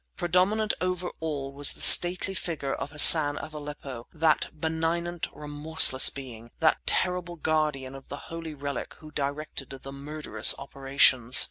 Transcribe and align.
Predominant 0.17 0.73
over 0.81 1.11
all 1.19 1.53
was 1.53 1.73
the 1.73 1.81
stately 1.83 2.33
figure 2.33 2.73
of 2.73 2.89
Hassan 2.89 3.37
of 3.37 3.53
Aleppo, 3.53 4.07
that 4.11 4.49
benignant, 4.51 5.27
remorseless 5.31 6.09
being, 6.09 6.49
that 6.59 6.79
terrible 6.87 7.35
guardian 7.35 7.93
of 7.93 8.07
the 8.07 8.17
holy 8.17 8.55
relic 8.55 8.95
who 8.95 9.11
directed 9.11 9.69
the 9.69 9.91
murderous 9.91 10.55
operations. 10.57 11.39